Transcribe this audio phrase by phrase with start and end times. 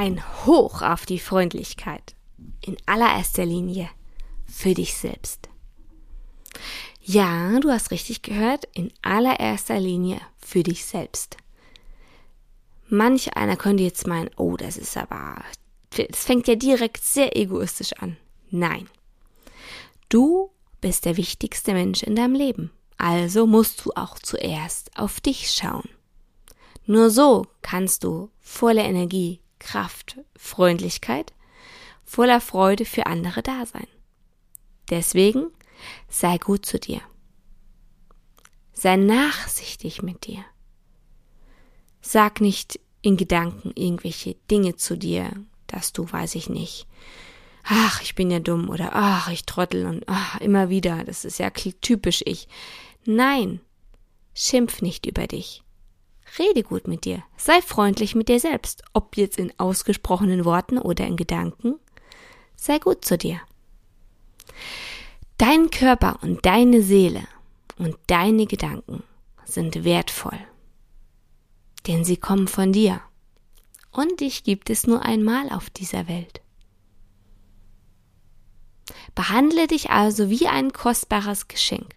[0.00, 2.14] Ein Hoch auf die Freundlichkeit.
[2.64, 3.90] In allererster Linie
[4.46, 5.48] für dich selbst.
[7.02, 11.36] Ja, du hast richtig gehört, in allererster Linie für dich selbst.
[12.86, 15.42] Manch einer könnte jetzt meinen, oh, das ist aber,
[15.90, 18.16] das fängt ja direkt sehr egoistisch an.
[18.52, 18.88] Nein.
[20.08, 22.70] Du bist der wichtigste Mensch in deinem Leben.
[22.98, 25.88] Also musst du auch zuerst auf dich schauen.
[26.86, 31.32] Nur so kannst du voller Energie Kraft, Freundlichkeit,
[32.04, 33.86] voller Freude für andere da sein.
[34.90, 35.48] Deswegen
[36.08, 37.00] sei gut zu dir.
[38.72, 40.44] Sei nachsichtig mit dir.
[42.00, 45.30] Sag nicht in Gedanken irgendwelche Dinge zu dir,
[45.66, 46.86] dass du, weiß ich nicht,
[47.64, 51.38] ach, ich bin ja dumm oder ach, ich trottel und ach, immer wieder, das ist
[51.38, 52.48] ja typisch ich.
[53.04, 53.60] Nein,
[54.34, 55.62] schimpf nicht über dich.
[56.38, 61.06] Rede gut mit dir, sei freundlich mit dir selbst, ob jetzt in ausgesprochenen Worten oder
[61.06, 61.76] in Gedanken.
[62.56, 63.40] Sei gut zu dir.
[65.38, 67.22] Dein Körper und deine Seele
[67.78, 69.04] und deine Gedanken
[69.44, 70.38] sind wertvoll,
[71.86, 73.00] denn sie kommen von dir
[73.92, 76.42] und dich gibt es nur einmal auf dieser Welt.
[79.14, 81.94] Behandle dich also wie ein kostbares Geschenk.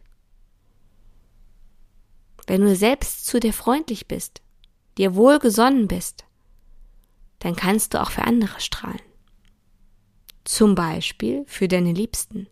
[2.52, 4.42] Wenn du selbst zu dir freundlich bist,
[4.98, 6.26] dir wohlgesonnen bist,
[7.40, 9.00] dann kannst du auch für andere strahlen.
[10.44, 12.48] Zum Beispiel für deine Liebsten.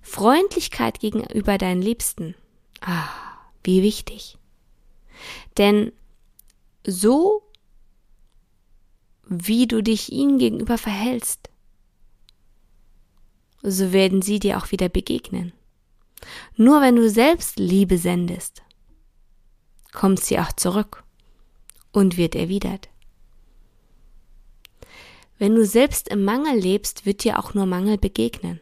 [0.00, 2.34] Freundlichkeit gegenüber deinen Liebsten.
[2.80, 3.08] Ah,
[3.62, 4.36] wie wichtig.
[5.56, 5.92] Denn
[6.84, 7.44] so
[9.28, 11.50] wie du dich ihnen gegenüber verhältst,
[13.62, 15.52] so werden sie dir auch wieder begegnen.
[16.56, 18.62] Nur wenn du selbst Liebe sendest,
[19.92, 21.04] kommt sie auch zurück
[21.92, 22.88] und wird erwidert.
[25.38, 28.60] Wenn du selbst im Mangel lebst, wird dir auch nur Mangel begegnen.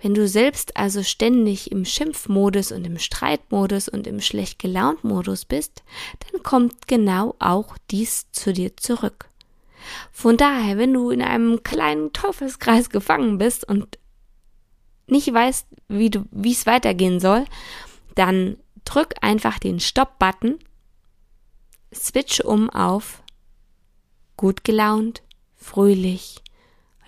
[0.00, 5.44] Wenn du selbst also ständig im Schimpfmodus und im Streitmodus und im schlecht gelaunt Modus
[5.44, 5.82] bist,
[6.30, 9.28] dann kommt genau auch dies zu dir zurück.
[10.12, 13.98] Von daher, wenn du in einem kleinen Teufelskreis gefangen bist und
[15.12, 17.44] nicht weißt, wie du, wie es weitergehen soll,
[18.16, 20.58] dann drück einfach den Stopp-Button,
[21.94, 23.22] switch um auf
[24.36, 25.22] gut gelaunt,
[25.54, 26.42] fröhlich,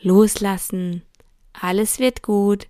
[0.01, 1.03] loslassen,
[1.53, 2.69] alles wird gut,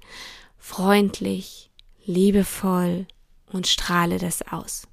[0.57, 1.71] freundlich,
[2.07, 3.07] liebevoll
[3.53, 4.89] und strahle das aus.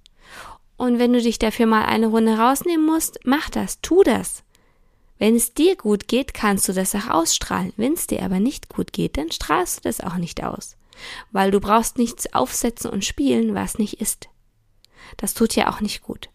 [0.77, 4.43] Und wenn du dich dafür mal eine Runde rausnehmen musst, mach das, tu das.
[5.21, 7.73] Wenn es dir gut geht, kannst du das auch ausstrahlen.
[7.77, 10.77] Wenn es dir aber nicht gut geht, dann strahlst du das auch nicht aus.
[11.31, 14.29] Weil du brauchst nichts aufsetzen und spielen, was nicht ist.
[15.17, 16.31] Das tut ja auch nicht gut.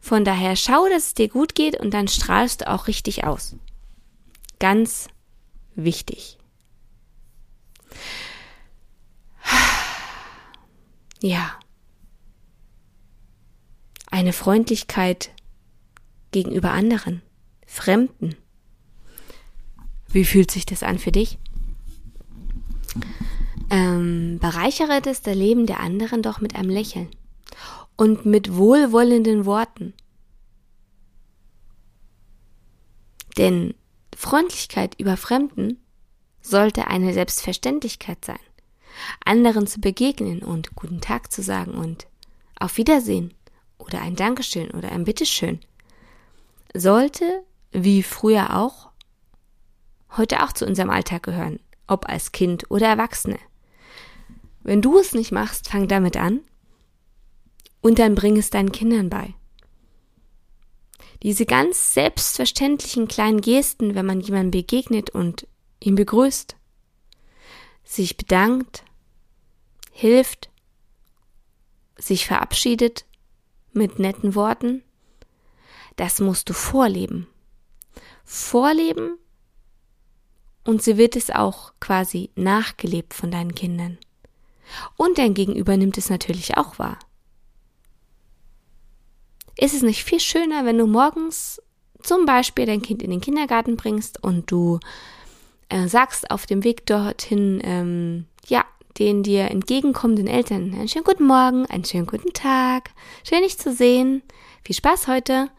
[0.00, 3.54] Von daher schau, dass es dir gut geht und dann strahlst du auch richtig aus.
[4.58, 5.08] Ganz
[5.74, 6.38] wichtig.
[11.20, 11.58] Ja.
[14.10, 15.32] Eine Freundlichkeit
[16.30, 17.20] gegenüber anderen.
[17.74, 18.36] Fremden.
[20.06, 21.38] Wie fühlt sich das an für dich?
[23.68, 27.08] Ähm, bereichere das Leben der anderen doch mit einem Lächeln
[27.96, 29.92] und mit wohlwollenden Worten.
[33.38, 33.74] Denn
[34.16, 35.82] Freundlichkeit über Fremden
[36.42, 38.38] sollte eine Selbstverständlichkeit sein.
[39.24, 42.06] Anderen zu begegnen und guten Tag zu sagen und
[42.56, 43.34] auf Wiedersehen
[43.78, 45.58] oder ein Dankeschön oder ein Bitteschön
[46.72, 47.42] sollte
[47.74, 48.90] wie früher auch,
[50.16, 53.38] heute auch zu unserem Alltag gehören, ob als Kind oder Erwachsene.
[54.62, 56.40] Wenn du es nicht machst, fang damit an
[57.82, 59.34] und dann bring es deinen Kindern bei.
[61.22, 65.46] Diese ganz selbstverständlichen kleinen Gesten, wenn man jemandem begegnet und
[65.80, 66.56] ihn begrüßt,
[67.82, 68.84] sich bedankt,
[69.90, 70.48] hilft,
[71.96, 73.04] sich verabschiedet
[73.72, 74.82] mit netten Worten,
[75.96, 77.26] das musst du vorleben
[78.24, 79.18] vorleben
[80.64, 83.98] und sie wird es auch quasi nachgelebt von deinen Kindern.
[84.96, 86.98] Und dein Gegenüber nimmt es natürlich auch wahr.
[89.56, 91.62] Ist es nicht viel schöner, wenn du morgens
[92.02, 94.80] zum Beispiel dein Kind in den Kindergarten bringst und du
[95.68, 98.64] äh, sagst auf dem Weg dorthin, ähm, ja,
[98.98, 102.90] den dir entgegenkommenden Eltern einen schönen guten Morgen, einen schönen guten Tag,
[103.28, 104.22] schön dich zu sehen,
[104.62, 105.50] viel Spaß heute.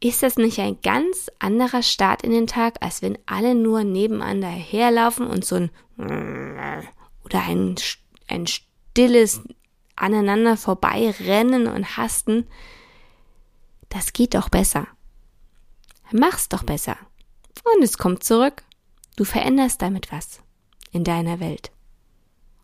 [0.00, 4.48] Ist das nicht ein ganz anderer Start in den Tag, als wenn alle nur nebeneinander
[4.48, 5.70] herlaufen und so ein
[7.24, 7.74] oder ein,
[8.28, 9.40] ein stilles
[9.96, 12.46] aneinander vorbeirennen und hasten?
[13.88, 14.86] Das geht doch besser.
[16.12, 16.96] Mach's doch besser.
[17.74, 18.62] Und es kommt zurück.
[19.16, 20.40] Du veränderst damit was
[20.92, 21.72] in deiner Welt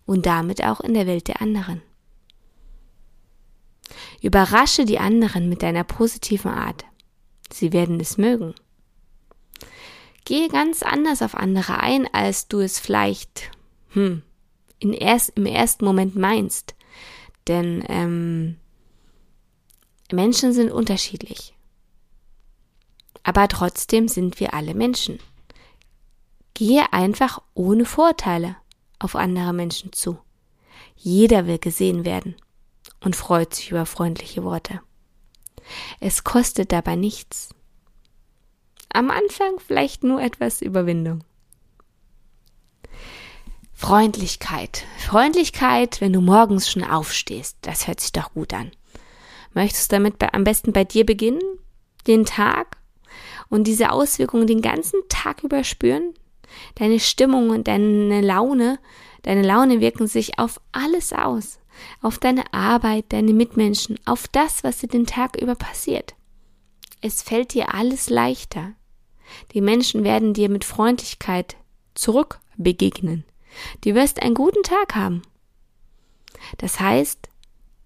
[0.07, 1.83] und damit auch in der Welt der anderen.
[4.23, 6.85] Überrasche die anderen mit deiner positiven Art.
[7.55, 8.53] Sie werden es mögen.
[10.25, 13.53] Gehe ganz anders auf andere ein, als du es vielleicht
[13.91, 14.23] hm,
[14.81, 16.75] in erst, im ersten Moment meinst.
[17.47, 18.57] Denn ähm,
[20.11, 21.55] Menschen sind unterschiedlich.
[23.23, 25.21] Aber trotzdem sind wir alle Menschen.
[26.55, 28.57] Gehe einfach ohne Vorteile
[28.99, 30.19] auf andere Menschen zu.
[30.97, 32.35] Jeder will gesehen werden
[33.01, 34.81] und freut sich über freundliche Worte.
[36.01, 37.51] Es kostet dabei nichts.
[38.93, 41.25] Am Anfang vielleicht nur etwas Überwindung.
[43.73, 44.85] Freundlichkeit.
[44.99, 47.59] Freundlichkeit, wenn du morgens schon aufstehst.
[47.63, 48.71] Das hört sich doch gut an.
[49.53, 51.43] Möchtest du damit am besten bei dir beginnen?
[52.07, 52.79] Den Tag?
[53.49, 56.15] Und diese Auswirkungen den ganzen Tag über spüren?
[56.77, 58.79] Deine Stimmung und deine Laune,
[59.23, 61.59] deine Laune wirken sich auf alles aus.
[62.01, 66.15] Auf deine Arbeit, deine Mitmenschen, auf das, was dir den Tag über passiert.
[67.01, 68.73] Es fällt dir alles leichter.
[69.53, 71.57] Die Menschen werden dir mit Freundlichkeit
[71.95, 73.25] zurück begegnen.
[73.83, 75.23] Du wirst einen guten Tag haben.
[76.59, 77.29] Das heißt,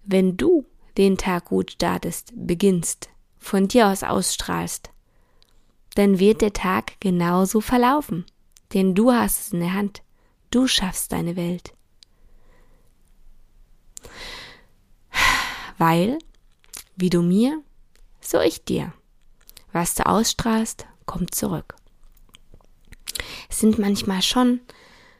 [0.03, 0.65] wenn du
[0.97, 4.89] den Tag gut startest, beginnst, von dir aus ausstrahlst,
[5.95, 8.25] dann wird der Tag genauso verlaufen.
[8.73, 10.03] Denn du hast es in der Hand.
[10.51, 11.73] Du schaffst deine Welt.
[15.77, 16.19] Weil,
[16.95, 17.61] wie du mir,
[18.21, 18.93] so ich dir.
[19.71, 21.75] Was du ausstrahlst, kommt zurück.
[23.49, 24.61] Es sind manchmal schon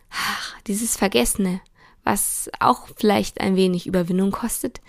[0.09, 1.61] ach, dieses Vergessene,
[2.03, 4.81] was auch vielleicht ein wenig Überwindung kostet,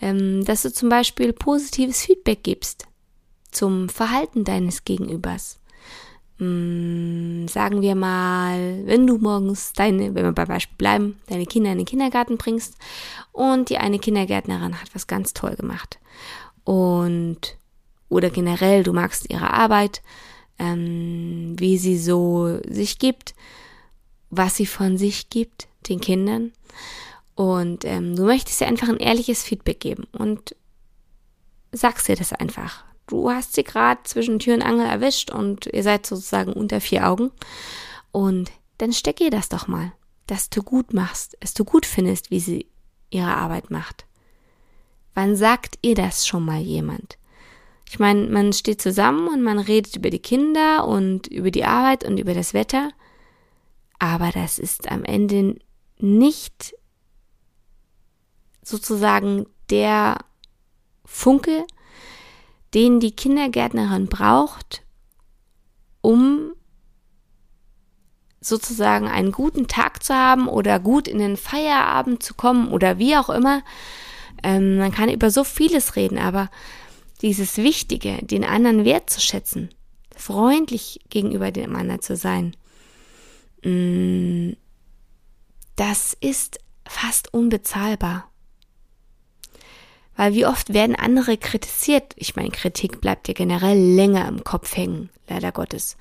[0.00, 2.86] ähm, dass du zum Beispiel positives Feedback gibst
[3.50, 5.57] zum Verhalten deines Gegenübers.
[6.38, 11.72] Mm, sagen wir mal, wenn du morgens deine, wenn wir bei Beispiel bleiben, deine Kinder
[11.72, 12.76] in den Kindergarten bringst
[13.32, 15.98] und die eine Kindergärtnerin hat was ganz toll gemacht.
[16.64, 17.56] Und
[18.08, 20.02] oder generell du magst ihre Arbeit,
[20.58, 23.34] ähm, wie sie so sich gibt,
[24.30, 26.52] was sie von sich gibt den Kindern.
[27.34, 30.54] Und ähm, du möchtest ihr einfach ein ehrliches Feedback geben und
[31.72, 35.82] sagst ihr das einfach du hast sie gerade zwischen Tür und Angel erwischt und ihr
[35.82, 37.30] seid sozusagen unter vier Augen.
[38.12, 39.92] Und dann steck ihr das doch mal,
[40.26, 42.66] dass du gut machst, dass du gut findest, wie sie
[43.10, 44.06] ihre Arbeit macht.
[45.14, 47.18] Wann sagt ihr das schon mal jemand?
[47.90, 52.04] Ich meine, man steht zusammen und man redet über die Kinder und über die Arbeit
[52.04, 52.92] und über das Wetter,
[53.98, 55.56] aber das ist am Ende
[55.98, 56.74] nicht
[58.62, 60.18] sozusagen der
[61.04, 61.66] Funke,
[62.74, 64.82] den die Kindergärtnerin braucht,
[66.00, 66.52] um
[68.40, 73.16] sozusagen einen guten Tag zu haben oder gut in den Feierabend zu kommen oder wie
[73.16, 73.62] auch immer.
[74.42, 76.50] Ähm, man kann über so vieles reden, aber
[77.22, 79.70] dieses Wichtige, den anderen wertzuschätzen,
[80.14, 82.56] freundlich gegenüber dem anderen zu sein,
[83.64, 84.52] mm,
[85.74, 88.30] das ist fast unbezahlbar.
[90.18, 92.12] Weil wie oft werden andere kritisiert?
[92.16, 95.96] Ich meine, Kritik bleibt ja generell länger im Kopf hängen, leider Gottes.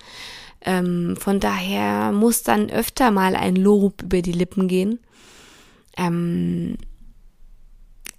[0.62, 5.00] Ähm, von daher muss dann öfter mal ein Lob über die Lippen gehen.
[5.97, 6.79] Ähm,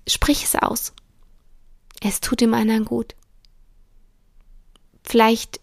[0.06, 0.92] sprich es aus.
[2.00, 3.16] Es tut dem anderen gut.
[5.02, 5.60] Vielleicht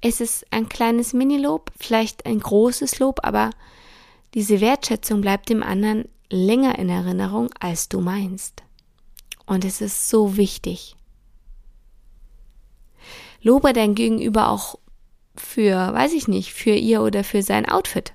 [0.00, 3.50] ist es ein kleines Minilob, vielleicht ein großes Lob, aber
[4.34, 8.64] diese Wertschätzung bleibt dem anderen länger in Erinnerung, als du meinst.
[9.48, 10.94] Und es ist so wichtig.
[13.40, 14.78] Lobe dein Gegenüber auch
[15.34, 18.12] für, weiß ich nicht, für ihr oder für sein Outfit.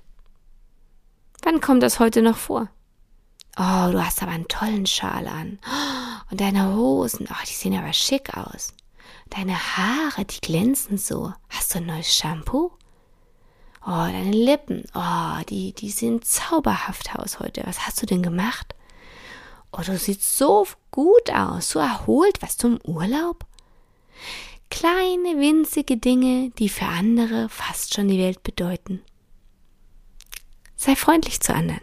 [1.41, 2.69] Wann kommt das heute noch vor?
[3.57, 5.57] Oh, du hast aber einen tollen Schal an.
[6.29, 8.73] Und deine Hosen, oh, die sehen aber schick aus.
[9.31, 11.33] Deine Haare, die glänzen so.
[11.49, 12.71] Hast du ein neues Shampoo?
[13.83, 14.83] Oh, deine Lippen.
[14.93, 17.63] Oh, die, die sehen zauberhaft aus heute.
[17.65, 18.75] Was hast du denn gemacht?
[19.75, 22.41] Oh, du siehst so gut aus, so erholt.
[22.41, 23.43] Was zum Urlaub?
[24.69, 29.01] Kleine, winzige Dinge, die für andere fast schon die Welt bedeuten.
[30.75, 31.81] Sei freundlich zu anderen.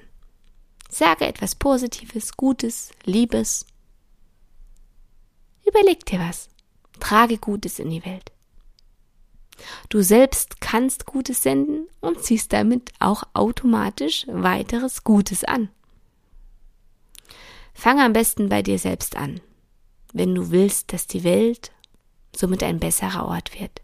[0.88, 3.66] Sage etwas Positives, Gutes, Liebes.
[5.66, 6.49] Überleg dir was.
[7.00, 8.30] Trage Gutes in die Welt.
[9.88, 15.70] Du selbst kannst Gutes senden und ziehst damit auch automatisch weiteres Gutes an.
[17.80, 19.40] Fange am besten bei dir selbst an,
[20.12, 21.72] wenn du willst, dass die Welt
[22.37, 23.80] somit ein besserer Ort wird.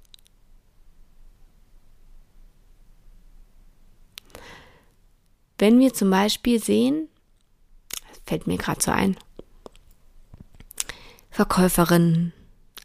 [5.56, 7.08] Wenn wir zum Beispiel sehen,
[8.26, 9.16] fällt mir gerade so ein,
[11.30, 12.34] Verkäuferinnen,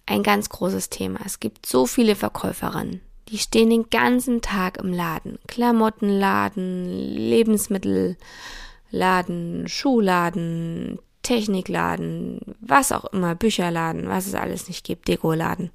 [0.06, 1.20] ein ganz großes Thema.
[1.26, 5.40] Es gibt so viele Verkäuferinnen, die stehen den ganzen Tag im Laden.
[5.50, 6.88] Klamottenladen,
[8.92, 15.72] Lebensmittelladen, Schuhladen, Technikladen, was auch immer, Bücherladen, was es alles nicht gibt, Dekoladen.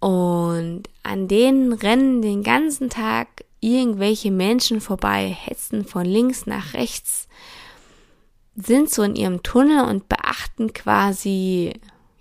[0.00, 7.28] Und an denen rennen den ganzen Tag irgendwelche Menschen vorbei, hetzen von links nach rechts,
[8.56, 11.72] sind so in ihrem Tunnel und beachten quasi,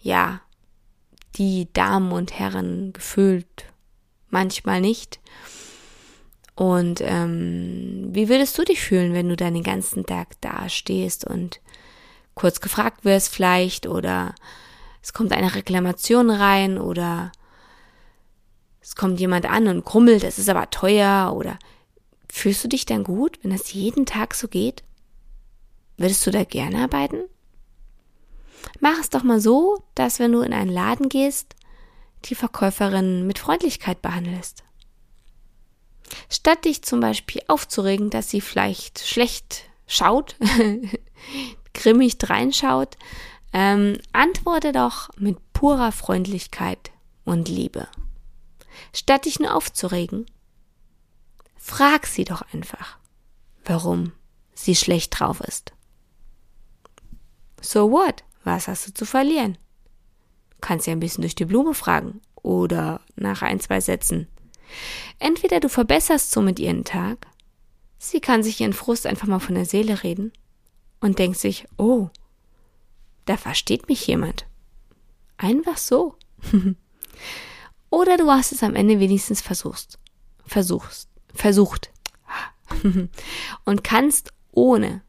[0.01, 0.41] ja,
[1.35, 3.65] die Damen und Herren gefühlt
[4.29, 5.19] manchmal nicht.
[6.55, 11.25] Und ähm, wie würdest du dich fühlen, wenn du dann den ganzen Tag da stehst
[11.25, 11.59] und
[12.35, 14.35] kurz gefragt wirst vielleicht oder
[15.01, 17.31] es kommt eine Reklamation rein oder
[18.81, 21.57] es kommt jemand an und krummelt, es ist aber teuer oder
[22.29, 24.83] fühlst du dich dann gut, wenn das jeden Tag so geht?
[25.97, 27.23] Würdest du da gerne arbeiten?
[28.79, 31.55] Mach es doch mal so, dass wenn du in einen Laden gehst,
[32.25, 34.63] die Verkäuferin mit Freundlichkeit behandelst.
[36.29, 40.35] Statt dich zum Beispiel aufzuregen, dass sie vielleicht schlecht schaut,
[41.73, 42.97] grimmig reinschaut,
[43.53, 46.91] ähm, antworte doch mit purer Freundlichkeit
[47.25, 47.87] und Liebe.
[48.93, 50.25] Statt dich nur aufzuregen,
[51.57, 52.97] frag sie doch einfach,
[53.65, 54.13] warum
[54.53, 55.73] sie schlecht drauf ist.
[57.61, 58.23] So what?
[58.43, 59.57] Was hast du zu verlieren?
[60.61, 64.27] kannst ja ein bisschen durch die Blume fragen oder nach ein, zwei Sätzen.
[65.19, 67.27] Entweder du verbesserst somit ihren Tag,
[67.97, 70.31] sie kann sich ihren Frust einfach mal von der Seele reden
[70.99, 72.09] und denkt sich, oh,
[73.25, 74.45] da versteht mich jemand.
[75.37, 76.15] Einfach so.
[77.89, 79.99] Oder du hast es am Ende wenigstens versuchst.
[80.45, 81.09] Versuchst.
[81.33, 81.91] Versucht.
[83.65, 85.01] Und kannst ohne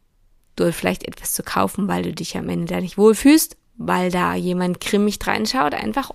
[0.57, 4.35] dort vielleicht etwas zu kaufen, weil du dich am Ende da nicht wohlfühlst, weil da
[4.35, 6.11] jemand grimmig reinschaut, einfach,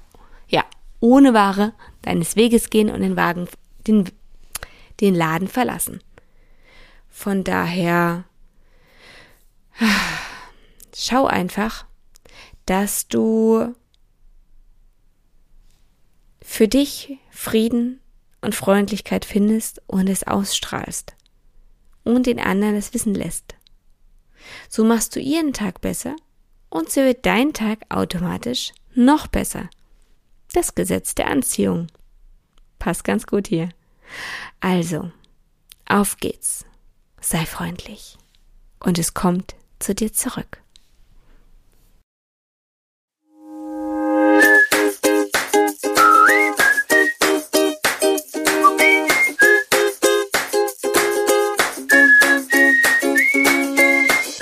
[0.48, 0.64] ja,
[1.00, 3.48] ohne Ware deines Weges gehen und den Wagen,
[3.86, 4.10] den,
[5.00, 6.02] den Laden verlassen.
[7.10, 8.26] Von daher,
[10.96, 11.86] schau einfach,
[12.66, 13.74] dass du
[16.42, 18.00] für dich Frieden
[18.42, 21.16] und Freundlichkeit findest und es ausstrahlst
[22.04, 23.56] und den anderen es wissen lässt.
[24.70, 26.16] So machst du ihren Tag besser
[26.70, 29.70] und so wird dein Tag automatisch noch besser.
[30.54, 31.88] Das Gesetz der Anziehung.
[32.80, 33.70] Passt ganz gut hier.
[34.60, 35.12] Also,
[35.88, 36.66] auf geht's.
[37.22, 38.18] Sei freundlich.
[38.80, 40.62] Und es kommt zu dir zurück.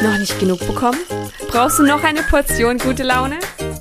[0.01, 0.99] Noch nicht genug bekommen?
[1.47, 3.39] Brauchst du noch eine Portion gute Laune?